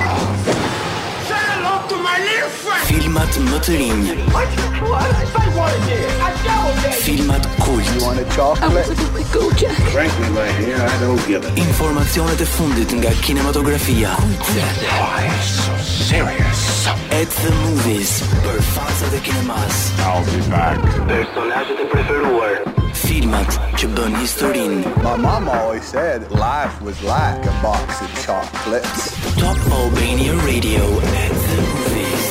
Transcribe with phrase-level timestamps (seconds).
[1.27, 2.87] Say hello to my little friend!
[2.87, 4.13] Filmat më të rinj.
[4.31, 4.55] What?
[4.87, 5.11] What?
[5.43, 6.07] I what it.
[6.23, 7.03] I doubled it.
[7.09, 7.83] Filmat kult.
[7.91, 8.87] You want a chocolate?
[8.87, 9.75] I want a good Jack.
[9.91, 11.59] Frankly, my dear, I don't give a.
[11.67, 14.15] Informacionet e fundit nga kinematografia.
[14.15, 15.75] Why so
[16.07, 16.87] serious?
[17.11, 18.23] At the movies.
[18.47, 19.83] Për fansat e kinemas.
[20.07, 20.79] I'll be back.
[21.11, 22.83] Personazhet e preferuar.
[23.05, 24.81] filmat që bën historinë.
[25.05, 29.05] My mama always said life was like a box of chocolates.
[29.41, 30.83] Top Albania Radio
[31.25, 32.31] at the movies.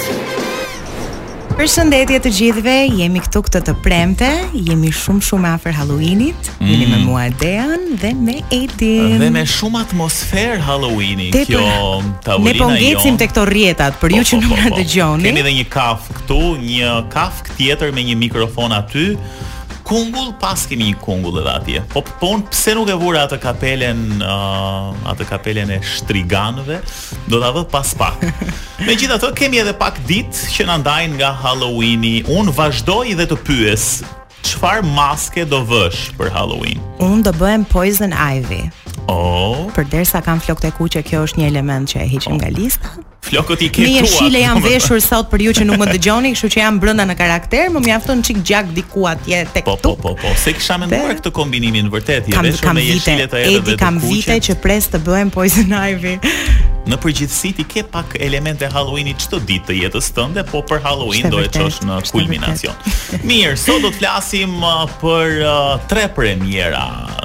[1.60, 6.72] Përshëndetje të gjithëve, jemi këtu këtë të premte, jemi shumë shumë afer Halloweenit, mm.
[6.72, 9.20] jemi me mua Dejan dhe me Edin.
[9.22, 11.78] Dhe me shumë atmosferë Halloweeni, kjo pra,
[12.26, 12.58] tavolina jonë.
[12.58, 14.82] Ne po ngecim të këto rjetat, për po, ju që po, nuk po, në po.
[14.82, 15.30] dëgjoni.
[15.30, 19.08] Kemi dhe një kafë këtu, një kafë këtjetër me një mikrofon aty,
[19.88, 21.84] kungull, pas kemi një kungull edhe atje.
[21.92, 26.80] Po pun, po, pse nuk e vura atë kapelen, uh, atë kapelen e shtriganëve,
[27.32, 28.26] do ta vë pas pak.
[28.88, 32.16] Megjithatë, kemi edhe pak ditë që na ndajnë nga Halloweeni.
[32.32, 33.88] Un vazhdoi dhe të pyes,
[34.50, 36.82] çfarë maske do vësh për Halloween?
[37.04, 38.66] Unë do bëhem Poison Ivy.
[39.12, 39.68] Oh.
[39.76, 42.40] Përderisa kam flokët e kuqe, kjo është një element që e hiqim oh.
[42.40, 42.96] nga lista.
[43.24, 43.88] Flokët i ketuar.
[43.88, 46.82] Mi e shile janë veshur sot për ju që nuk më dëgjoni, kështu që janë
[46.84, 49.94] brenda në karakter, më mjafton çik gjak diku atje tek po, këtu.
[49.94, 50.34] Po, po, po, po.
[50.44, 53.54] Se kisha menduar këtë kombinimin vërtet i veshur me jeshile të erëve.
[53.54, 56.18] Kam vite, vite, edi kam vite që pres të bëhem Poison Ivy.
[56.84, 61.30] Në përgjithësi ti ke pak elemente Halloweeni çdo ditë të jetës tënde, po për Halloween
[61.32, 62.76] do e çosh në kulminacion.
[63.24, 66.82] Mirë, sot do të flasim uh, për uh, tre premiera.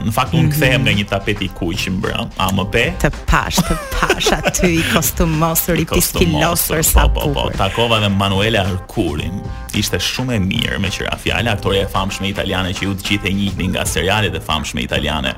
[0.06, 0.52] Në fakt unë mhm.
[0.54, 2.78] kthehem nga një tapet i kuq mbrëm, AMP.
[3.02, 7.44] Të pash, të pash aty i kostumosur i Mythicals the po, sa Po, po, po,
[7.56, 9.40] takova dhe Manuela Arkurin.
[9.72, 13.28] Ishte shumë e mirë me qëra fjala, aktore e famshme italiane që ju të gjithë
[13.28, 15.32] e njihni nga serialet e famshme italiane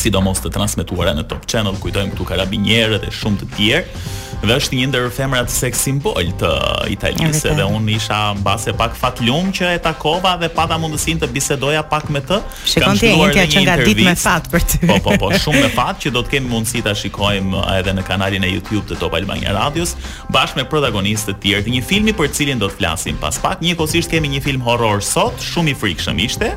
[0.00, 4.04] sidomos të transmetuara në Top Channel, kujtojmë këtu karabinierët e shumë të tjerë.
[4.44, 6.48] Dhe është një ndër femrat seks simbol të
[6.92, 11.30] Italisë, dhe unë isha mbase pak fat lum që e takova dhe pata mundësinë të
[11.32, 12.40] bisedoja pak me të.
[12.68, 14.80] Shikon ti një që nga ditë me fat për ty.
[14.90, 18.04] Po po po, shumë me fat që do të kemi mundësi ta shikojmë edhe në
[18.08, 19.96] kanalin e YouTube të Top Albania Radios,
[20.34, 23.64] bashkë me protagonistë të tjerë të një filmi për cilin do të flasim pas pak.
[23.64, 26.52] Njëkohësisht kemi një film horror sot, shumë i frikshëm ishte.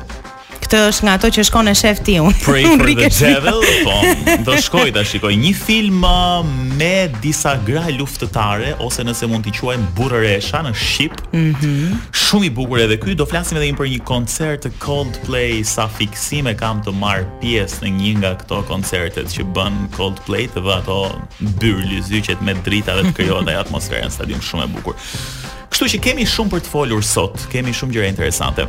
[0.62, 2.38] Këtë është nga ato që shkon e shef ti unë.
[2.42, 3.98] Pray for the devil, po,
[4.46, 5.30] do shkoj të shikoj.
[5.44, 6.40] Një film uh,
[6.80, 6.92] me
[7.22, 11.94] disa gra luftëtare, ose nëse mund t'i quajmë burëresha në Shqip, mm -hmm.
[12.24, 15.88] shumë i bukur edhe kuj, do flasim edhe im për një koncert të Coldplay, sa
[15.98, 20.72] fiksime kam të marë pjesë në një nga këto koncertet që bën Coldplay, të dhe
[20.80, 21.20] ato
[21.60, 24.94] byrë lëzyqet me drita dhe të kryon dhe atmosferën stadion shumë e bukur.
[25.70, 28.66] Kështu që kemi shumë për të folur sot, kemi shumë gjëre interesante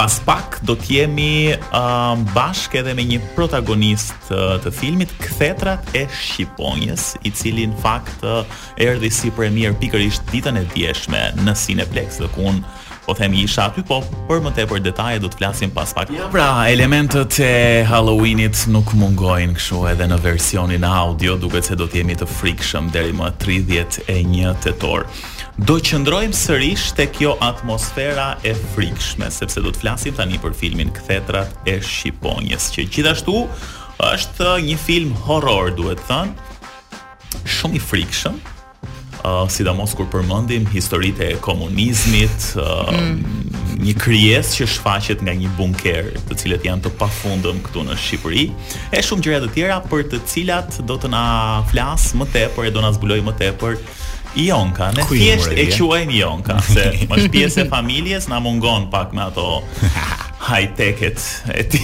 [0.00, 5.90] pas pak do të jemi uh, bashkë edhe me një protagonist uh, të filmit Kthetrat
[5.92, 8.48] e Shqiponjës, i cili në fakt uh,
[8.80, 13.66] erdhi si premier pikërisht ditën e djeshme në Cineplex dhe ku unë po themi isha
[13.68, 13.98] aty, po
[14.28, 16.12] për më tepër detaje do të flasim pas pak.
[16.14, 17.50] Ja, pra, elementët e
[17.90, 22.86] Halloweenit nuk mungojnë kështu edhe në versionin audio, duket se do të jemi të frikshëm
[22.94, 25.08] deri më 31 tetor.
[25.66, 30.94] Do qëndrojmë sërish te kjo atmosfera e frikshme, sepse do të flasim tani për filmin
[31.00, 33.40] Kthetrat e Shqiponjës, që gjithashtu
[34.12, 36.48] është një film horror, duhet thënë,
[37.58, 38.38] shumë i frikshëm,
[39.48, 43.20] si da mos kur përmëndim historite e komunizmit mm.
[43.84, 47.96] një kryes që shfaqet nga një bunker të cilët janë të pa fundëm këtu në
[48.00, 48.46] Shqipëri
[48.96, 51.24] e shumë gjëra të tjera për të cilat do të na
[51.70, 53.76] flasë më tepër e do na zbuloj më tepër
[54.34, 59.12] Jonka, ne thjesht e quajmë Jonka, se më është pjesë e familjes, na mungon pak
[59.14, 59.58] me ato
[60.50, 61.18] high techet.
[61.50, 61.80] Eti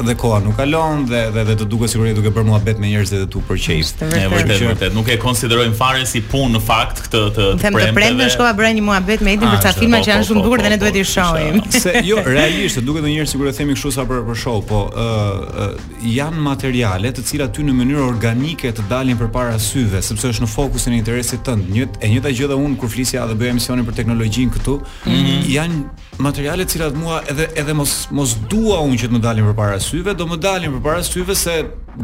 [0.00, 3.12] edhe koha nuk kalon dhe dhe dhe të duket sigurisht duke bërë muhabet me njerëz
[3.14, 3.92] dhe tu për qejf.
[3.92, 8.04] Është vërtet, vërtet, nuk e konsiderojmë fare si punë në fakt këtë të të premteve.
[8.04, 10.22] Them të shkova bëra një muhabet me Edin për ah, ca filma po, që janë
[10.22, 11.60] po, shumë po, dur dhe ne duhet i shohim.
[11.76, 14.84] Se jo, realisht të duket ndonjëherë sigurisht e themi kështu sa për për show, po
[14.90, 15.68] ë
[16.12, 20.52] janë materiale të cilat ty në mënyrë organike të dalin përpara syve, sepse është në
[20.56, 21.70] fokusin e interesit tënd.
[21.72, 25.40] Një e njëjta gjë dhe un kur flisja dhe bëja emisionin për teknologjinë këtu, mhm.
[25.52, 25.82] janë
[26.22, 29.46] materiale të cilat mua edhe edhe edhe mos mos dua unë që të më dalin
[29.50, 31.54] përpara syve, do më dalin përpara syve se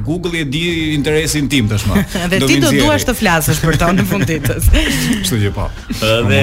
[0.05, 0.63] Google e di
[0.95, 2.03] interesin tim tashmë.
[2.33, 4.67] Dhe do ti do duash të flasësh për ta në fund ditës.
[5.23, 5.69] Kështu që po.
[6.29, 6.41] Dhe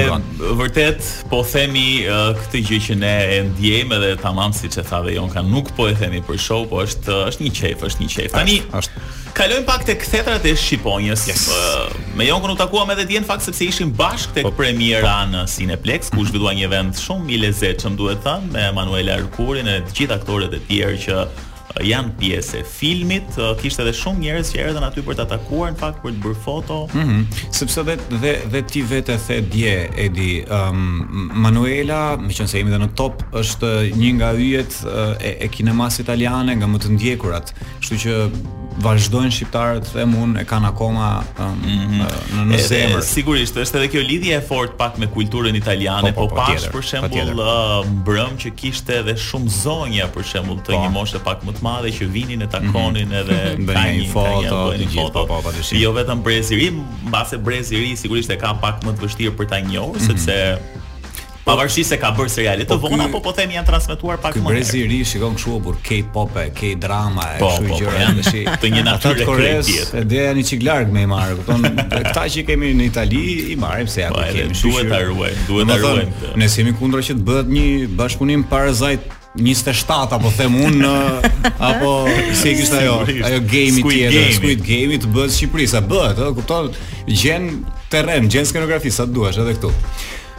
[0.62, 5.14] vërtet po themi uh, këtë gjë që ne e ndjejmë edhe tamam siç e thave
[5.16, 8.14] Jonka, nuk po e themi për show, po është uh, është një qejf, është një
[8.18, 8.40] çejf.
[8.40, 11.26] Tani është Kalojm pak tek kthetrat e Shqiponjës.
[11.28, 11.50] Yes.
[11.52, 14.52] Uh, me Jonkun u takuam edhe dje në fakt sepse ishim bashkë tek po.
[14.56, 19.68] premiera në Cineplex, ku zhvillua një event shumë i lezetshëm, duhet thënë, me Manuela Arkurin
[19.68, 21.28] e të gjithë aktorët e tjerë që
[21.84, 25.82] janë pjesë e filmit, kishte edhe shumë njerëz që erdhën aty për ta takuar, në
[25.82, 26.80] fakt për të bërë foto.
[26.96, 27.26] Mm
[27.60, 32.72] Sepse dhe dhe ti vetë e the dje Edi, um, Manuela, më qenë se jemi
[32.72, 34.80] dhe në top, është një nga hyjet
[35.20, 37.52] e, e kinemas italiane nga më të ndjekurat.
[37.84, 38.16] Kështu që
[38.82, 41.08] vazhdojnë shqiptarët dhe mund e kanë akoma
[41.40, 42.02] um, mhm.
[42.04, 43.04] uh, në në zemër.
[43.08, 46.56] Sigurisht, është edhe kjo lidhje e fort pak me kulturën italiane, po, po, po, po
[46.56, 51.22] pas për shembull uh, mbrëm që kishte edhe shumë zonja për shembull të një moshe
[51.24, 53.20] pak më të madhe që vinin e takonin mhm.
[53.24, 53.42] edhe
[53.76, 54.64] ka një foto,
[54.98, 55.56] foto po po.
[55.76, 56.70] Jo vetëm brezi i ri,
[57.08, 60.10] mbase brezi i ri sigurisht e ka pak më të vështirë për ta njohur mhm.
[60.12, 60.84] sepse
[61.46, 64.42] pavarësisht se ka bërë seriale të po vona po po themi janë transmetuar pak më.
[64.42, 68.26] Ky brezi i ri shikon kështu bur K-pop, K-drama, po, kështu po, gjëra po, janë
[68.30, 70.00] si të një natyrë krejt tjetër.
[70.02, 71.68] Edhe janë çik larg me i marr, kupton?
[71.94, 74.58] Këta që kemi në Itali i marrim se ja ku kemi.
[74.64, 76.34] Duhet ta ruaj, duhet ta ruaj.
[76.42, 77.68] Ne jemi kundër që të bëhet një
[78.02, 80.80] bashkëpunim Parasite 27 apo them un
[81.70, 81.90] apo
[82.34, 82.94] si e kishte ajo
[83.28, 84.36] ajo game tjetër game.
[84.38, 86.72] squid game të bëhet në Shqipëri sa bëhet ë kupton
[87.20, 87.50] gjen
[87.92, 89.74] terren gjen skenografi sa duash edhe këtu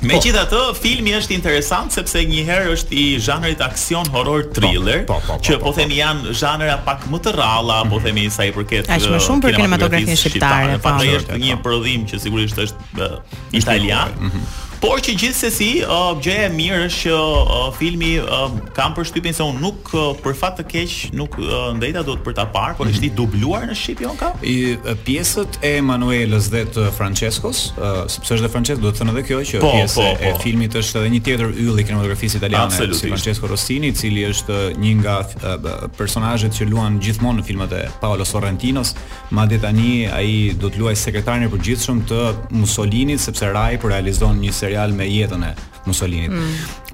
[0.04, 5.16] Me po, të, filmi është interesant sepse njëherë është i zhanërit aksion horror thriller, po,
[5.16, 7.96] po, po, po, që po, po, po themi janë zhanëra pak më të ralla, po
[7.96, 8.04] mhm.
[8.04, 10.76] themi sa i përket Ashtë uh, shumë për kinematografinë shqiptare.
[10.84, 13.10] Pa, pa, pa, pa, pa,
[13.56, 14.46] pa, pa, pa,
[14.76, 19.44] Por që gjithsesi, uh, gjëja e mirë është që uh, filmi uh, kam përshtypjen se
[19.44, 22.90] unë nuk uh, për fat të keq nuk uh, do të për ta parë, por
[22.90, 23.16] është i mhm.
[23.16, 24.30] dubluar në shqip jon ka?
[24.44, 24.76] I
[25.06, 29.24] pjesët e Emanuelës dhe të Francescos, uh, sepse është dhe Francesco, do të thënë edhe
[29.30, 30.28] kjo që po, pjesë po, po.
[30.32, 34.26] e filmit është edhe një tjetër yll i kinematografisë italiane, si Francesco Rossini, i cili
[34.28, 38.92] është uh, një nga uh, personazhet që luan gjithmonë në filmat e Paolo Sorrentinos,
[39.32, 42.22] madje tani ai do të luajë sekretarin e përgjithshëm të
[42.60, 45.54] Mussolini, sepse Rai po realizon një serial me jetën e
[45.84, 46.30] Mussolinit.
[46.34, 46.42] Mm.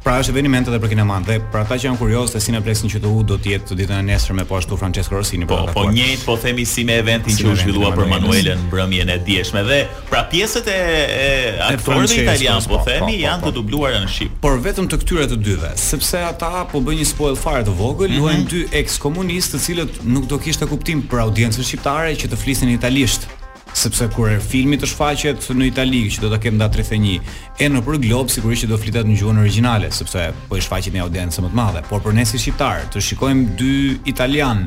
[0.02, 2.88] Pra është eveniment edhe për kineman dhe për ata që janë kurioz se Cineplex në
[2.92, 5.60] QTU do të jetë ditën e nesër me po ashtu Francesco Rossini po.
[5.72, 9.18] Po, njëjt po themi si me eventin si që u zhvillua për Manuelën mbrëmjen e
[9.24, 9.78] dieshme dhe
[10.10, 10.78] pra pjesët e,
[11.16, 14.34] e aktorëve italianë po, po themi po, po, janë të dubluara në shqip.
[14.42, 18.10] Por vetëm të këtyre të dyve, sepse ata po bëjnë një spoil fare të vogël,
[18.10, 18.18] mm -hmm.
[18.18, 22.68] luajnë dy ekskomunistë të cilët nuk do kishte kuptim për audiencën shqiptare që të flisin
[22.74, 23.28] italisht
[23.72, 27.16] sepse kur e filmi të shfaqet në Itali, që do ta kem datë 31,
[27.62, 30.92] e në për Glob sigurisht që do flitet në gjuhën origjinale, sepse po i shfaqet
[30.96, 33.76] në audiencë më të madhe, por për ne si shqiptar të shikojmë dy
[34.12, 34.66] italian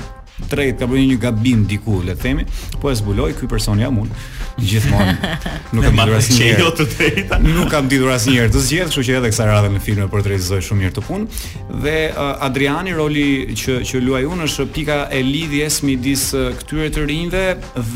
[0.49, 2.45] tret ka bënë një gabim diku le të themi
[2.81, 4.21] po e zbuloi ky person jam unë
[4.59, 5.15] gjithmonë
[5.77, 6.59] nuk kam ditur asnjëherë.
[6.61, 9.81] jo të drejta nuk kam ditur asnjë të zgjedh kështu që edhe kësaj radhe në
[9.85, 11.41] filme e portretizoj shumë mirë të punë.
[11.83, 16.27] dhe uh, Adriani roli që që luaj unë është pika e lidhjes midis
[16.61, 17.45] këtyre të rinjve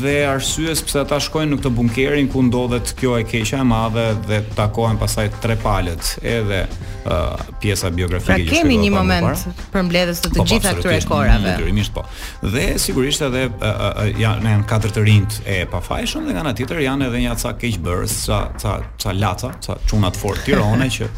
[0.00, 4.08] dhe arsyes pse ata shkojnë në këtë bunkerin ku ndodhet kjo e keqja e madhe
[4.28, 9.86] dhe takohen pasaj tre palët edhe uh, pjesa biografike pra, e kemi një moment për
[9.86, 13.46] mbledhjes të po, të gjitha po, këtyre korave natyrisht mm, mm, po dhe sigurisht edhe
[14.20, 17.54] janë në katër të rinj e pafajshëm dhe nga ana tjetër janë edhe një ata
[17.60, 21.08] keqbërës, ça ça ça laca, ça çuna të fortë Tirone që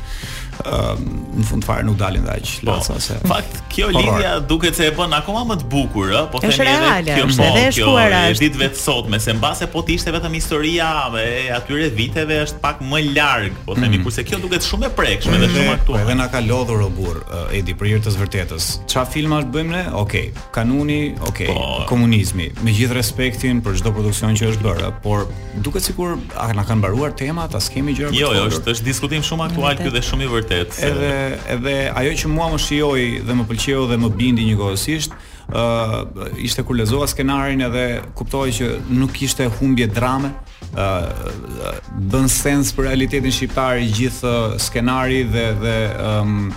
[0.66, 1.04] Ehm,
[1.38, 3.14] në fund fare nuk dalin dhe aq po, laca se.
[3.22, 6.56] Po, fakt kjo lidhja duket se e bën akoma më të bukur, ë, po themi
[6.56, 8.22] edhe kjo është edhe është.
[8.32, 10.88] Është vetë sot, me se mbase po të ishte vetëm historia
[11.20, 14.06] e atyre viteve është pak më larg, po themi mm.
[14.08, 15.76] kurse kjo duket shumë e prekshme dhe shumë mhm.
[15.76, 16.00] aktuale.
[16.00, 17.22] Po, edhe na ka lodhur o burr,
[17.54, 18.64] Edi për hir të vërtetës.
[18.90, 19.84] Ça filma bëjmë ne?
[20.00, 20.50] Okej, okay.
[20.56, 21.54] kanuni, okej, okay.
[21.54, 25.28] po, komunizmi, me gjithë respektin për çdo produksion që është bërë, por
[25.64, 28.10] duket sikur na kanë mbaruar temat, as kemi gjëra.
[28.16, 30.78] Jo, jo, është është diskutim shumë aktual ky dhe shumë i vërtetë vërtet.
[30.84, 35.56] Edhe edhe ajo që mua më shijoi dhe më pëlqeu dhe më bindi njëkohësisht, ë
[35.56, 37.84] uh, ishte kur lexova skenarin edhe
[38.18, 40.32] kuptoi që nuk kishte humbje drame,
[40.72, 41.76] ë uh,
[42.12, 46.50] bën sens për realitetin shqiptar i gjithë skenari dhe dhe um,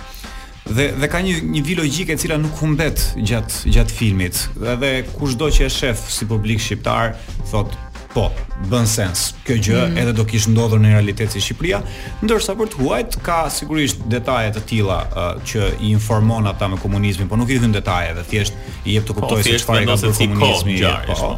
[0.68, 4.46] dhe dhe ka një një vi logjikë e cila nuk humbet gjatë gjat filmit.
[4.76, 7.16] Edhe kushdo që e shef si publik shqiptar
[7.52, 7.80] thotë
[8.14, 8.28] po,
[8.70, 9.30] bën sens.
[9.46, 9.96] Kjo gjë mm.
[10.02, 11.80] edhe do kishte ndodhur në realitet si Shqipëria,
[12.22, 16.78] ndërsa për të huajt ka sigurisht detaje të tilla uh, që i informon ata me
[16.82, 20.28] komunizmin, por nuk i hyn detajeve, thjesht i jep të po, kuptojë se çfarë është
[20.34, 20.80] komunizmi.
[21.08, 21.36] Po,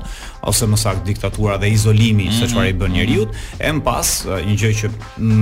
[0.48, 2.50] ose më saktë diktatura dhe izolimi mm se mhm.
[2.52, 3.24] çfarë i bën njeriu,
[3.60, 4.08] e mpas
[4.48, 4.90] një gjë që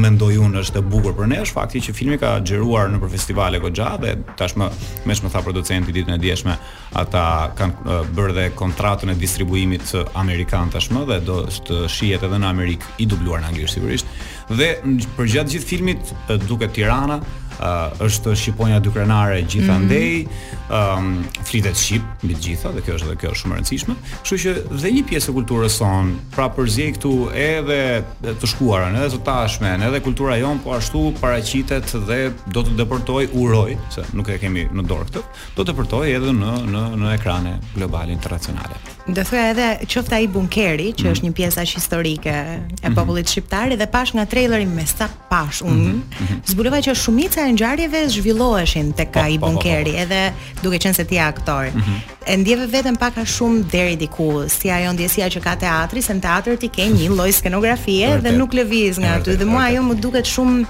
[0.02, 3.61] mendoj unë është e bukur për ne është fakti që filmi ka xhiruar nëpër festivale
[3.62, 4.68] goxha dhe tashmë
[5.09, 6.54] mes më tha producenti ditën e djeshme
[7.02, 7.25] ata
[7.59, 9.85] kanë bërë dhe kontratën e distribuimit
[10.23, 11.38] amerikan tashmë dhe do
[11.71, 14.06] të shihet edhe në Amerikë i dubluar në anglisht sigurisht
[14.52, 14.75] dhe
[15.16, 16.14] përgjatë gjithë filmit
[16.50, 17.21] duket Tirana
[17.61, 20.99] uh, është Shqiponia dykrenare gjithandej, mm -hmm.
[20.99, 23.94] um, flitet shqip mbi të gjitha dhe kjo është dhe kjo është shumë e rëndësishme.
[24.23, 27.12] Kështu që dhe një pjesë e kulturës son, pra përzihej këtu
[27.56, 28.02] edhe
[28.40, 33.25] të shkuarën, edhe të tashmen, edhe kultura jon, po ashtu paraqitet dhe do të deportoj
[33.32, 35.21] uroj, se nuk e kemi në dorë këtë,
[35.56, 38.76] do të deportoj edhe në në në ekrane globale ndërkombëtare.
[39.11, 41.16] Do thoya edhe qoftë ai bunkeri, që mhm.
[41.16, 42.94] është një pjesë aq historike e mhm.
[42.94, 46.42] popullit shqiptar, edhe pash nga traileri me sa pash unë, mm -hmm.
[46.52, 50.32] zbulova që shumica e ngjarjeve zhvilloheshin tek po, ai po, po, bunkeri, edhe
[50.62, 51.64] duke qenë se ti je aktor.
[51.75, 51.99] Mm -hmm.
[52.26, 56.14] E ndjeve veten pak a shumë deri diku, si ajo ndjesia që ka teatri, se
[56.14, 59.35] në teatër ti ke një lloj skenografie dhe nuk lëviz nga aty.
[59.40, 60.64] Dhe mua ajo më duket shumë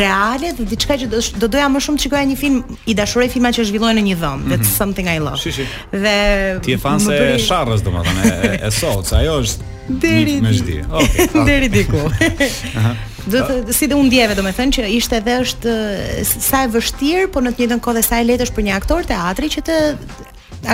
[0.00, 3.48] reale dhe diçka që do, doja më shumë të shikoja një film, i dashuroj filma
[3.48, 4.76] që zhvillohen në një dhomë, mm -hmm.
[4.80, 5.36] something I love.
[6.04, 6.20] Dhe
[6.62, 7.14] ti je fan se
[7.58, 9.68] gitarës domethënë e, e, e sot, se ajo është
[10.02, 10.80] deri me zhdi.
[10.86, 11.06] Okej.
[11.28, 11.44] Okay.
[11.46, 11.96] deri diku.
[13.32, 15.74] Do të si do ndjeve domethënë që ishte dhe është
[16.28, 18.76] sa e vështirë, por në të njëjtën kohë dhe sa e lehtë është për një
[18.76, 19.78] aktor teatri që të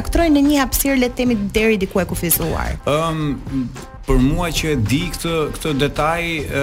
[0.03, 2.77] aktrojnë në një hapësirë le të themi deri diku e kufizuar.
[2.91, 3.67] Ëm um,
[4.05, 6.63] për mua që e di këtë këtë detaj ë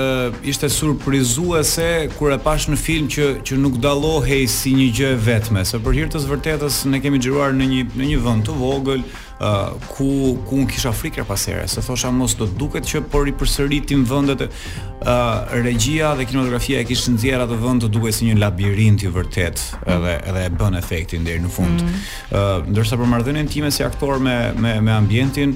[0.00, 0.06] ë
[0.48, 5.20] ishte surprizuese kur e pash në film që që nuk dallohej si një gjë e
[5.28, 8.58] vetme, se për hir të vërtetës ne kemi xhiruar në një në një vend të
[8.60, 9.04] vogël
[9.38, 13.20] Uh, ku ku un kisha frikë pas here, se thosha mos do duket që po
[13.22, 18.26] ripërsëritim vendet ë uh, regjia dhe kinematografia e kishin nxjerrë atë vend të dukej si
[18.32, 19.62] një labirint i vërtet,
[19.94, 21.84] edhe edhe e bën efektin deri në fund.
[21.84, 21.98] ë mm.
[22.34, 25.54] uh, ndërsa për marrëdhënien time si aktor me me me ambientin,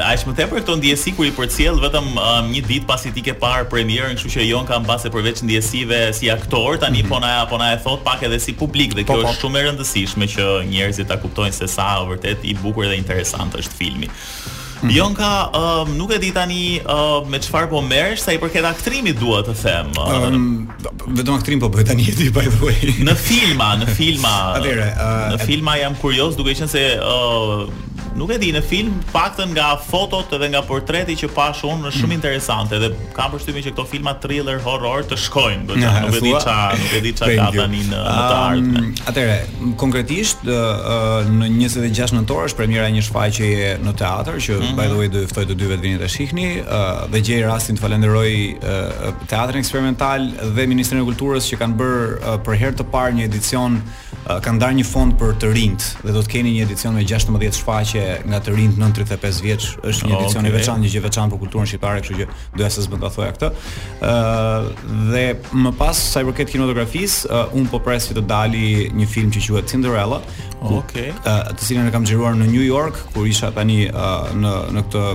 [0.07, 3.35] ai më tepër këto ndjesi kur i përcjell vetëm um, një ditë pasi ti ke
[3.39, 7.15] parë premierën, kështu që jon kanë mbase përveç ndjesive si aktor, tani mm -hmm.
[7.15, 9.33] po na po na e thot pak edhe si publik dhe po, kjo po, po.
[9.33, 13.55] është shumë e rëndësishme që njerëzit ta kuptojnë se sa vërtet i bukur dhe interesant
[13.55, 14.07] është filmi.
[14.81, 14.89] -hmm.
[14.91, 19.19] Jonka, um, nuk e di tani uh, me çfarë po merresh sa i përket aktrimit
[19.19, 19.91] dua të them.
[19.99, 22.95] Um, um, vetëm aktrim po bëhet tani e by the way.
[23.03, 24.35] në filma, në filma.
[24.59, 25.05] Atyre, uh,
[25.35, 29.69] në filma jam kurioz duke qenë se uh, nuk e di në film, paktën nga
[29.85, 32.15] fotot edhe nga portreti që pash unë është shumë hmm.
[32.17, 36.23] interesante dhe kam përshtypjen që këto filma thriller horror të shkojnë, do të nuk e
[36.25, 38.89] di ça, nuk e di ça ka tani në të ardhmen.
[39.11, 44.75] Atëherë, konkretisht në 26 nëntor është premiera e një shfaqjeje në teatr që mhm.
[44.79, 46.49] by the way do të ftoj të dy të vini të shihni,
[47.13, 48.35] dhe gjej rastin të falenderoj
[49.31, 50.27] teatrin eksperimental
[50.57, 53.79] dhe Ministrinë e Kulturës që kanë bërë për herë të parë një edicion
[54.29, 57.55] kanë dar një fond për të rinjt dhe do të keni një edicion me 16
[57.57, 60.51] shfaqje që nga të rinjt 935 35 vjeç është një edicion okay.
[60.51, 63.49] i veçantë një gjë veçantë për kulturën shqiptare, kështu që doja të s'bën thoja këtë.
[64.09, 65.23] Ëh uh, dhe
[65.65, 68.65] më pas sa i përket kinematografisë, uh, un po pres që të dalë
[68.99, 70.19] një film që quhet Cinderella.
[70.59, 70.81] Okej.
[70.81, 71.11] Okay.
[71.23, 74.85] Uh, të cilën e kam xhiruar në New York kur isha tani uh, në në
[74.87, 75.05] këtë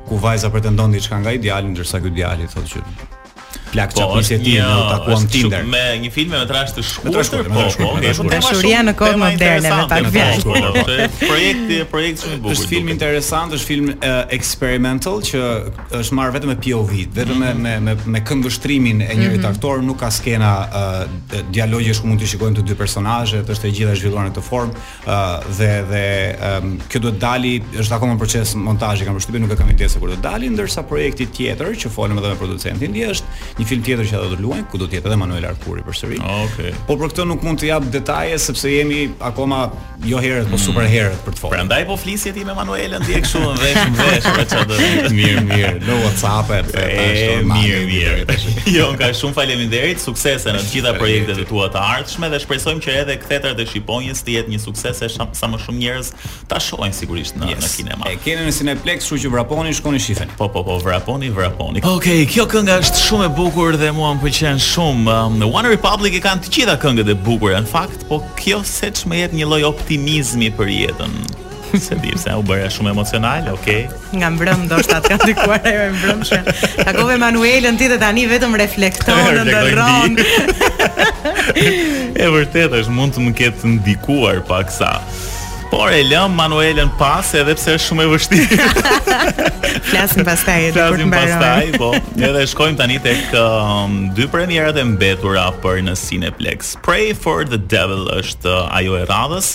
[0.09, 3.17] ku vajza pretendon diçka nga ideali ndërsa ky djalë thotë që
[3.73, 5.65] plak po, çfarë ishte ti në takuam Tinder.
[5.69, 9.73] Me një film me trash të shkurtër, po, po, është një dashuri në kohë moderne
[9.73, 11.05] me pak fjalë.
[11.29, 12.55] Projekti, projekti shumë i bukur.
[12.59, 13.91] Është film interesant, është film
[14.39, 15.45] experimental që
[16.01, 19.51] është marr vetëm me POV, vetëm me me me këngë shtrimin e njërit mhm.
[19.51, 21.07] aktor, nuk ka skena
[21.53, 25.17] dialogjesh ku mund të shikojmë të dy personazhe, është e gjitha zhvilluar në të formë
[25.59, 29.69] dhe dhe kjo duhet dali, është akoma në proces montazhi, kam përshtypjen nuk e kam
[29.73, 33.09] ditë se kur do të dali, ndërsa projekti tjetër që folëm edhe me producentin dhe
[33.13, 35.47] është një film tjetër që ata do të luajnë, ku do të jetë edhe Manuel
[35.49, 36.19] Arkuri përsëri.
[36.19, 36.29] Okej.
[36.31, 36.73] Ah, okay.
[36.89, 39.63] Po për këtë nuk mund të jap detaje sepse jemi akoma
[40.07, 40.53] jo herë po mm.
[40.55, 41.57] po super herët për të folur.
[41.57, 44.69] Prandaj po flisje ti me Manuelën ti e kështu në vesh në vesh për çfarë
[44.69, 45.11] do.
[45.17, 45.75] Mirë, mirë.
[45.89, 48.39] Në WhatsApp e thënë mirë, mirë.
[48.77, 52.85] Jo, ka shumë faleminderit, suksese në të gjitha projektet e tua të ardhshme dhe shpresojmë
[52.87, 56.13] që edhe kthetar të Shqiponjës të jetë një sukses sa më shumë njerëz
[56.49, 58.07] ta shohin sigurisht në në kinema.
[58.07, 60.37] E keni në Cineplex, kështu që vraponi, shkoni shifeni.
[60.39, 61.83] Po, po, po, vraponi, vraponi.
[61.89, 65.05] Okej, kjo kënga është shumë e bukur bukur dhe mua më pëlqen shumë.
[65.41, 68.61] Në um, One Republic e kanë të gjitha këngët e bukura, në fakt, po kjo
[68.69, 71.15] seç më jep një lloj optimizmi për jetën.
[71.85, 73.67] Se di se u bëra shumë emocional, ok.
[74.21, 76.55] Nga mbrëm ndoshta të kanë dikuar ajo e mbrëmshme.
[76.91, 80.21] Takove Manuelën ti dhe tani vetëm reflekton ndërron.
[82.25, 84.95] e vërtetë është mund të më ketë ndikuar paksa.
[85.69, 88.69] Por e lëm Manuelën pas edhe pse është shumë e vështirë.
[89.91, 91.09] Flasim pastaj edhe për këtë.
[91.11, 91.91] Flasim pastaj, po.
[92.17, 96.75] Edhe dhe shkojmë tani tek um, dy premierat e mbetura për në Cineplex.
[96.87, 99.53] Pray for the Devil është uh, ajo e radhës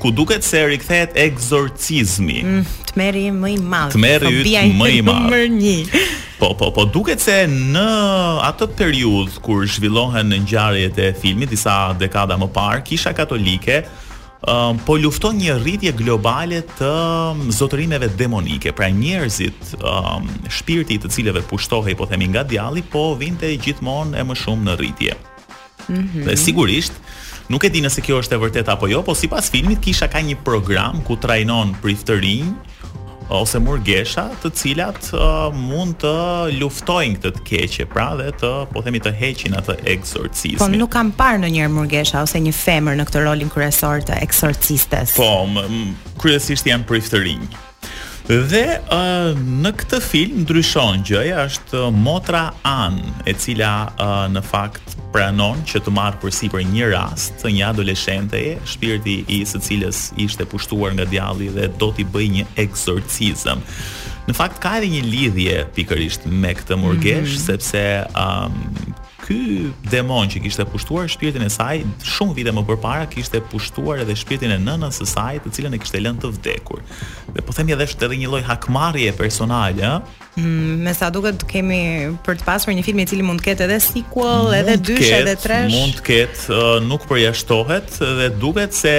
[0.00, 2.38] ku duket se rikthehet egzorcizmi.
[2.44, 3.96] Mm, Tmerri më i madh.
[3.96, 5.24] Tmerri po, më i madh.
[5.24, 5.96] Numër 1.
[6.40, 7.86] Po po po duket se në
[8.48, 13.82] atë periudhë kur zhvillohen ngjarjet e filmit disa dekada më parë, kisha katolike,
[14.46, 16.90] um, po lufton një rritje globale të
[17.56, 18.72] zotërimeve demonike.
[18.72, 24.24] Pra njerëzit, um, shpirti të cilëve pushtohej po themi nga djalli, po vinte gjithmonë e
[24.28, 25.16] më shumë në rritje.
[25.88, 26.36] Mm -hmm.
[26.36, 26.92] sigurisht,
[27.48, 30.06] nuk e di nëse kjo është e vërtet apo jo, po si pas filmit, kisha
[30.08, 32.54] ka një program ku trajnon priftërin,
[33.30, 36.12] ose murgesha të cilat uh, mund të
[36.58, 40.60] luftojnë këtë të keqe, pra dhe të, po themi, të heqin atë eksorcizmin.
[40.62, 44.20] Po, nuk kam parë në njërë murgesha ose një femër në këtë rolin kërësor të
[44.26, 45.16] eksorcistes.
[45.18, 47.66] Po, më, më, kryesisht janë prifterinjë.
[48.28, 54.92] Dhe uh, në këtë film ndryshon gjëja është motra An, e cila uh, në fakt
[55.14, 59.62] pranon që të marrë përsi për një rast të një adoleshente e shpirti i së
[59.66, 63.64] cilës ishte pushtuar nga djalli dhe do t'i bëj një eksorcizëm.
[64.28, 67.44] Në fakt ka edhe një lidhje pikërisht me këtë murgesh mm -hmm.
[67.48, 67.82] sepse
[68.14, 68.89] um,
[69.30, 71.84] ky demon që kishte pushtuar shpirtin e saj
[72.16, 75.80] shumë vite më parë kishte pushtuar edhe shpirtin e nënës së saj, të cilën e
[75.82, 76.82] kishte lënë të vdekur.
[77.36, 81.42] Dhe po themi edhe është edhe një lloj hakmarrje personale, ëh, Mm, me sa duket
[81.50, 81.78] kemi
[82.26, 85.02] për të pasur një film i cili mund të ketë edhe sequel, mund edhe dysh,
[85.02, 85.72] ket, edhe tresh.
[85.74, 88.92] Mund të ketë, uh, nuk përjashtohet dhe duket se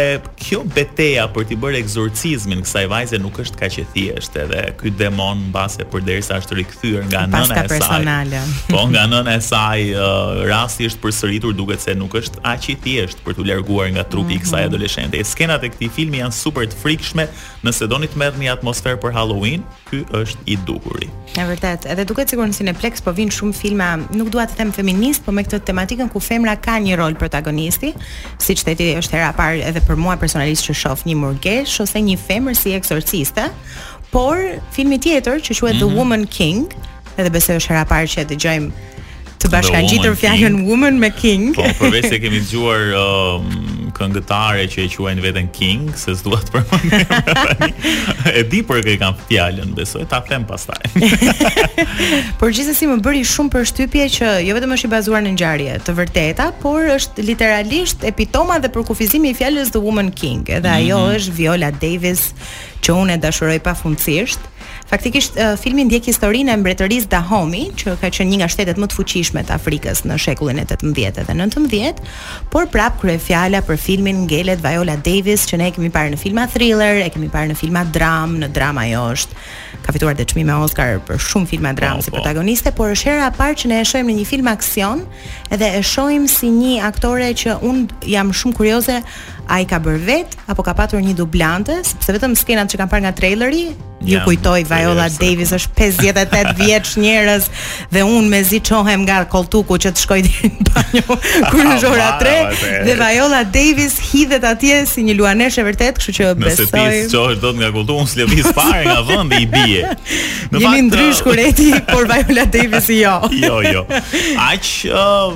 [0.43, 4.91] kjo beteja për të bërë egzorcizmin kësaj vajze nuk është kaq e thjeshtë edhe ky
[4.99, 7.63] demon mbase përderisa është rikthyer nga nëna e saj.
[7.77, 8.43] Personale.
[8.67, 12.77] Po nga nëna e saj uh, rasti është përsëritur, duket se nuk është aq i
[12.83, 14.35] thjeshtë për t'u larguar nga trupi mm -hmm.
[14.35, 14.45] i mhm.
[14.51, 15.17] kësaj adoleshente.
[15.31, 17.23] Skenat e këtij filmi janë super të frikshme,
[17.63, 21.07] nëse doni të merrni atmosferë për Halloween, ky është i duhuri.
[21.31, 24.71] Në vërtet, edhe duket sikur në Cineplex po vinë shumë filma, nuk dua të them
[24.75, 27.93] feminist, por me këtë tematikën ku femra ka një rol protagonisti,
[28.41, 32.17] si ti është hera parë edhe për mua personalisht që shoh një murgesh ose një
[32.19, 33.47] femër si eksorciste,
[34.11, 34.39] por
[34.75, 35.81] filmi tjetër që quhet mm -hmm.
[35.81, 35.95] The mhm.
[35.95, 36.65] Woman King,
[37.17, 38.71] edhe besoj është hera parë që e dëgjojmë
[39.41, 41.55] të bashkangjitur fjalën Woman me King.
[41.55, 46.55] Po, përveç se kemi dëgjuar um, këngëtare që e quajnë veten King, se s'dua të
[46.57, 47.95] përmend pra tani
[48.31, 50.79] e di për kë kanë fjalën, besoj ta them pastaj.
[52.41, 55.97] por gjithsesi më bëri shumë përshtypje që jo vetëm është i bazuar në ngjarje të
[56.01, 60.77] vërteta, por është literalisht epitoma dhe përkufizimi i fjalës The Woman King, edhe mhm.
[60.79, 61.19] ajo mm -hmm.
[61.19, 62.29] është Viola Davis
[62.81, 64.41] që unë e dashuroj pafundësisht.
[64.41, 64.60] Ëh,
[64.91, 68.97] Faktikisht filmi ndjek historinë e mbretërisë Dahomey, që ka qenë një nga shtetet më të
[68.97, 70.91] fuqishme të Afrikës në shekullin e 18
[71.29, 72.01] dhe 19,
[72.51, 76.43] por prap kryefjala për filmin ngelet Viola Davis, që ne e kemi parë në filma
[76.51, 79.47] thriller, e kemi parë në filma dram, në drama ajo është
[79.81, 82.19] ka fituar dhe çmime Oscar për shumë filma dram po, si po.
[82.19, 85.05] protagoniste, por është hera e parë që ne e shohim në një film aksion,
[85.55, 88.99] edhe e shohim si një aktore që un jam shumë kurioze
[89.59, 93.07] i ka bërë vetë apo ka patur një dublante, sepse vetëm skenat që kam parë
[93.09, 93.65] nga traileri
[94.01, 97.43] Ju jam, kujtoj Viola Davis është 58 vjeç njërës,
[97.93, 101.17] dhe unë mezi çohem nga koltuku që të shkoj deri në banjo
[101.51, 102.39] kur në ora 3
[102.87, 106.65] dhe Viola Davis hidhet atje si një luaneshe vërtet, kështu që besoj.
[106.71, 109.93] Nëse ti çohesh dot nga koltuku, unë s'lëviz fare nga vendi i bie.
[110.49, 113.13] Në Jeni ndrysh kureti, por Viola Davis jo.
[113.37, 113.85] jo, jo.
[114.47, 114.81] Aq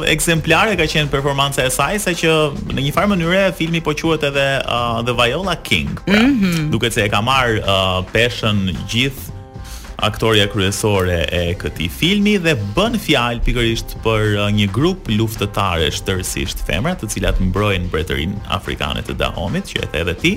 [0.09, 2.33] eksemplare ka qenë performanca e saj sa që
[2.73, 5.89] në një farë mënyrë filmi po quhet edhe uh, The Viola King.
[6.05, 6.69] Pra, mm -hmm.
[6.69, 9.33] Duket se e ka marr uh, peshën gjithë
[9.95, 16.61] aktorja kryesore e këtij filmi dhe bën fjalë pikërisht për uh, një grup luftëtarësh, Shtërësisht
[16.67, 20.33] femra, të cilat mbrojnë mbretërinë afrikane të Dahomit, që e the edhe ti.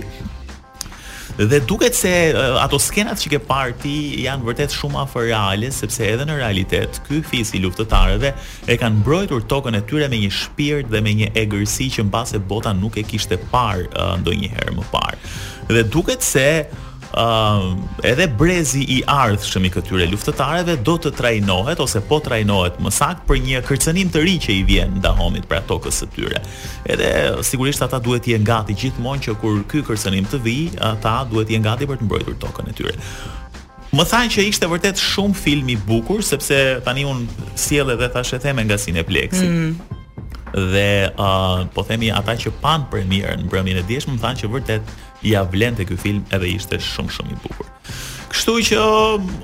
[1.38, 3.92] Dhe duket se uh, ato skenat që ke parë ti
[4.24, 8.32] janë vërtet shumë afër reale, sepse edhe në realitet ky fis i luftëtarëve
[8.66, 12.42] e kanë mbrojtur tokën e tyre me një shpirt dhe me një egërsi që mbase
[12.50, 15.22] bota nuk e kishte parë uh, ndonjëherë më parë.
[15.70, 16.48] Dhe duket se
[17.16, 22.92] Ehm, edhe brezi i ardhshëm i këtyre luftëtarëve do të trajnohet ose po trajnohet më
[22.92, 26.42] sakt për një kërcënim të ri që i vjen nga homit për tokës së tyre.
[26.84, 31.22] Edhe sigurisht ata duhet të jenë gati gjithmonë që kur ky kërcënim të vijë, ata
[31.32, 32.96] duhet të jenë gati për të mbrojtur tokën e tyre.
[33.96, 37.24] Më thanë që ishte vërtet shumë film i bukur sepse tani un
[37.56, 39.48] sjell edhe tash e theme nga Cineplexi.
[39.48, 39.96] Mm.
[40.76, 44.50] Dhe uh, po themi ata që pan premierën në Bremin e Dieshëm, më thanë që
[44.56, 47.68] vërtet ja vlen te ky film edhe ishte shumë shumë i bukur.
[48.28, 48.78] Kështu që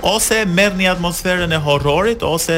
[0.05, 2.55] ose merrni atmosferën e horrorit ose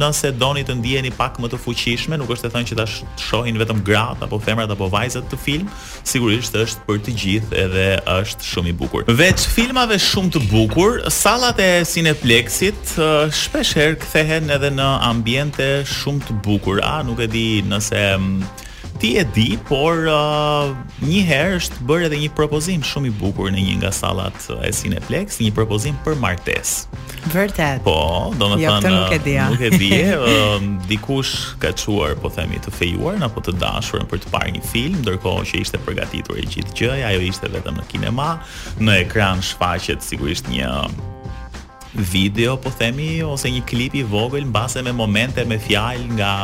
[0.00, 2.86] nëse doni të ndiheni pak më të fuqishme, nuk është të thënë që ta
[3.22, 5.68] shohin vetëm gratë apo femrat apo vajzat të film,
[6.02, 7.84] sigurisht është për të gjithë edhe
[8.18, 9.06] është shumë i bukur.
[9.22, 12.96] Veç filmave shumë të bukur, sallat e Cineplexit
[13.44, 15.70] shpeshherë kthehen edhe në ambiente
[16.00, 18.08] shumë të bukura, nuk e di nëse
[19.00, 23.48] ti e di, por uh, një herë është bërë edhe një propozim shumë i bukur
[23.52, 27.00] në një nga sallat uh, e Cineplex, një propozim për martesë.
[27.32, 27.80] Vërtet.
[27.86, 27.96] Po,
[28.36, 29.34] domethënë jo, uh, nuk e di.
[29.40, 31.32] Nuk e di, uh, dikush
[31.64, 35.46] ka çuar, po themi, të fejuar apo të dashurën për të parë një film, ndërkohë
[35.50, 38.28] që ishte përgatitur e gjithë gjëja, ajo ishte vetëm në kinema,
[38.84, 40.68] në ekran shfaqet sigurisht një
[42.12, 46.34] video po themi ose një klip i vogël mbase me momente me fjalë nga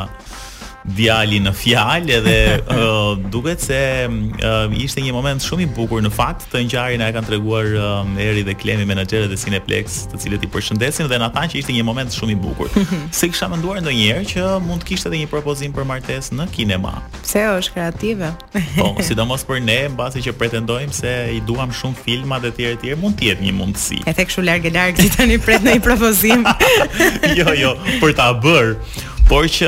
[0.94, 6.10] djali në fjalë edhe uh, duket se uh, ishte një moment shumë i bukur në
[6.14, 10.44] fakt të ngjarjen e kanë treguar uh, Eri dhe Klemi menaxherët e Cineplex, të cilët
[10.46, 12.70] i përshëndesin dhe na thanë që ishte një moment shumë i bukur.
[13.16, 16.92] Se kisha menduar ndonjëherë që mund të kishte edhe një propozim për martesë në kinema.
[17.22, 18.30] Pse është kreative?
[18.76, 22.76] Po, sidomos për ne, mbasi që pretendojmë se i duam shumë filma dhe të tjerë
[22.76, 23.98] të tjerë, mund të jetë një mundësi.
[24.06, 26.46] E the kështu larg e larg si tani pret një propozim.
[27.38, 28.80] jo, jo, për ta bërë.
[29.26, 29.66] Por që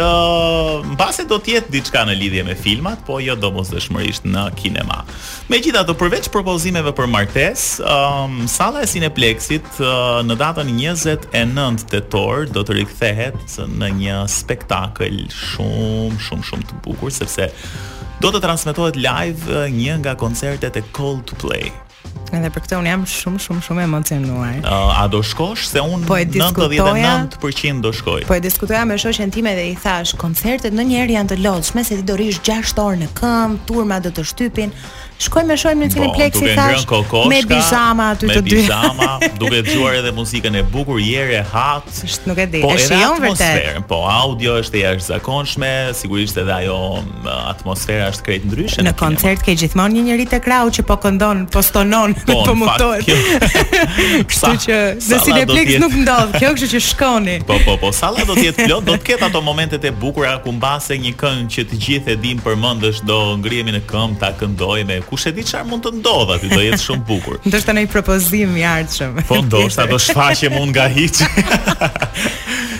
[0.92, 5.00] mbase do të jetë diçka në lidhje me filmat, po jo domosdoshmërisht në kinema.
[5.50, 12.62] Megjithatë, përveç propozimeve për martes, um, salla e Cineplexit uh, në datën 29 tetor do
[12.68, 17.50] të rikthehet në një spektakël shumë, shumë, shumë të bukur sepse
[18.22, 21.72] do të transmetohet live uh, një nga koncertet e Coldplay.
[22.28, 24.58] Edhe për këtë unë jam shumë shumë shumë emocionuar.
[24.60, 28.26] Uh, a do shkosh se unë po diskutoja, 99% do shkoj.
[28.28, 31.96] Po e diskutoja me shoqen time dhe i thash, koncertet ndonjëherë janë të lodhshme se
[31.96, 34.76] ti do rish 6 orë në këmbë, turma do të shtypin.
[35.18, 38.52] Shkojmë e shojmë në Cineplex i thash kokoshka, me bizama aty të dy.
[38.54, 39.06] Me bizama,
[39.40, 41.88] duke dëgjuar edhe muzikën e bukur, jere hat.
[42.06, 42.60] Është nuk e di.
[42.62, 43.78] Po, është jon vërtet.
[43.90, 46.76] Po audio është e jashtëzakonshme, sigurisht edhe ajo
[47.50, 48.84] atmosfera është krejt ndryshe.
[48.86, 52.54] Në, koncert ke gjithmonë një njerëz te krau që po këndon, po stonon, po, po
[52.60, 53.10] mutohet.
[54.30, 57.36] kështu që në Cineplex nuk ndodh kjo, kështu që shkoni.
[57.48, 60.36] Po po po, salla do të jetë plot, do të ketë ato momentet e bukura
[60.46, 64.30] ku mbase një këngë që të gjithë e dinë përmendësh do ngrihemi në këmbë ta
[64.40, 67.38] këndojmë kush e di çfarë mund të ndodhë aty, do jetë shumë bukur.
[67.48, 69.16] Ndoshta në një propozim i artshëm.
[69.28, 71.22] Po ndoshta do shfaqem unë nga hiç.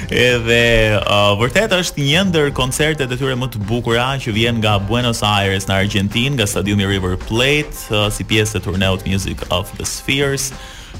[0.08, 4.78] Edhe uh, vërtet është një ndër koncertet e tyre më të bukura që vjen nga
[4.88, 9.72] Buenos Aires në Argjentinë, nga stadiumi River Plate, uh, si pjesë e turneut Music of
[9.76, 10.50] the Spheres.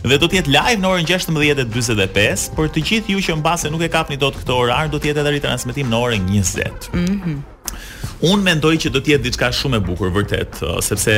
[0.05, 3.83] Dhe do të jetë live në orën 16:45, por të gjithë ju që mbase nuk
[3.83, 6.91] e kapni dot këtë orar, do të jetë edhe ritransmetim në orën 20.
[6.95, 7.15] Mhm.
[7.19, 7.57] Mm
[8.29, 11.13] Un mendoj që do të jetë diçka shumë e bukur vërtet, uh, sepse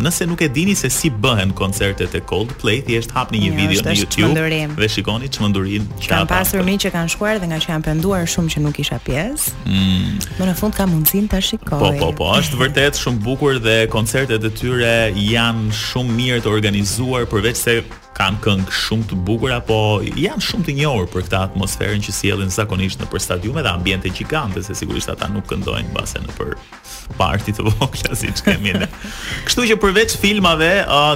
[0.00, 3.84] nëse nuk e dini se si bëhen koncertet e Coldplay, thjesht hapni një jo, video
[3.84, 4.74] në YouTube mëndurim.
[4.80, 8.24] dhe shikoni çmendurinë që kanë pasur mi që kanë shkuar dhe nga që janë penduar
[8.32, 9.52] shumë që nuk isha pjesë.
[9.68, 10.18] Mm.
[10.40, 11.80] Më në fund ka mundsinë ta shikoj.
[11.80, 14.94] Po po po, është vërtet shumë bukur dhe koncertet e tyre
[15.34, 17.82] janë shumë mirë të organizuar përveç se
[18.20, 22.50] kanë këngë shumë të bukura, po janë shumë të njohur për këtë atmosferën që sjellin
[22.52, 26.50] zakonisht në për stadiume dhe ambiente gjigante, se sigurisht ata nuk këndojnë mbase në për
[27.16, 28.90] parti të vogla siç kemi ne.
[29.48, 30.68] Kështu që përveç filmave,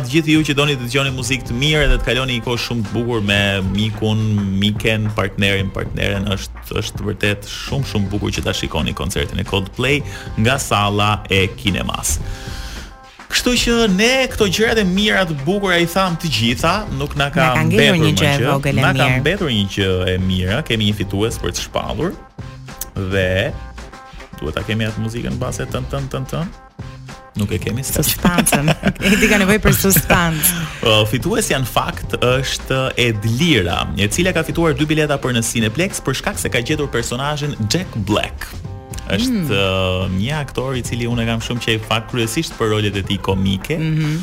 [0.07, 2.65] të gjithë ju që doni të dëgjoni muzikë të mirë dhe të kaloni një kohë
[2.69, 3.41] shumë të bukur me
[3.77, 4.25] mikun,
[4.65, 10.01] miken, partnerin, partneren, është është vërtet shumë shumë bukur që ta shikoni koncertin e Coldplay
[10.41, 12.17] nga salla e kinemas.
[13.35, 17.27] Kështu që ne këto gjërat e mira të bukura i tham të gjitha, nuk na
[17.35, 18.91] ka mbetur një gjë e vogël e mirë.
[18.95, 22.13] Na ka mbetur një gjë e mirë, kemi një fitues për të shpallur.
[23.13, 23.49] Dhe
[24.39, 26.53] duhet ta kemi atë muzikën base tën tën tën tën.
[27.41, 28.05] Nuk e kemi sa.
[28.07, 30.53] e ti ka nevojë për suspans.
[31.11, 36.21] Fituesi janë fakt është Edlira, e cila ka fituar dy bileta për në Cineplex për
[36.23, 38.47] shkak se ka gjetur personazhin Jack Black
[39.11, 39.53] është mm.
[39.53, 43.03] Uh, një aktor i cili unë e kam shumë qejf fak kryesisht për rolet e
[43.09, 43.79] tij komike.
[43.79, 44.19] Mhm.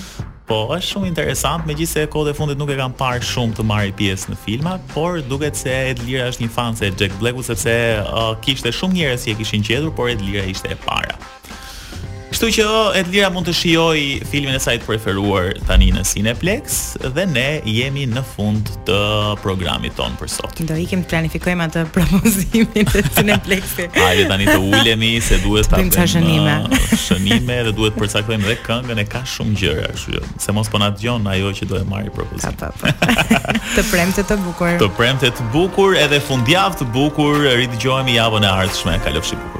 [0.51, 3.93] po është shumë interesant, megjithëse kohët e fundit nuk e kam parë shumë të marrë
[3.95, 7.73] pjesë në filma, por duket se Ed Lira është një fan se Jack Blacku sepse
[8.03, 11.15] uh, kishte shumë njerëz që e kishin qetur, por Ed Lira ishte e para.
[12.31, 12.65] Kështu që
[12.95, 16.77] Elira mund të shioj filmin e saj të preferuar tani në Cineplex
[17.17, 18.99] dhe ne jemi në fund të
[19.43, 20.61] programit tonë për sot.
[20.69, 23.97] Do ikem të planifikojmë atë propozimin të Cineplex-it.
[23.99, 28.55] Hajde tani të ulemi se duhet të shënim uh, shënime, dhe duhet të përcaktojmë dhe
[28.63, 30.23] këngën, e ka shumë gjëra, kështu.
[30.45, 32.59] Se mos po na djson ajo që do e marrë propozimin.
[32.61, 33.11] Ka pa.
[33.75, 34.77] Të premte të bukur.
[34.81, 37.41] Të premte të bukur, edhe fundjavë të bukur.
[37.59, 38.99] Ri dëgjohemi javën e ardhshme.
[39.07, 39.57] Kalofshi bukur.